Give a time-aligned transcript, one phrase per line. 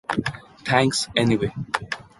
[0.65, 1.53] Thanks anyway.